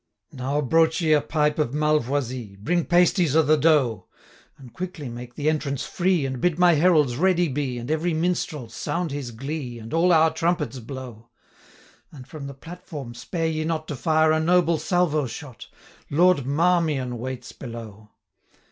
[0.31, 4.07] 'Now broach ye a pipe of Malvoisie, Bring pasties of the doe,
[4.57, 8.11] And quickly make the entrance free 45 And bid my heralds ready be, And every
[8.15, 11.29] minstrel sound his glee, And all our trumpets blow;
[12.11, 15.67] And, from the platform, spare ye not To fire a noble salvo shot;
[16.09, 18.09] 50 Lord MARMION waits below!'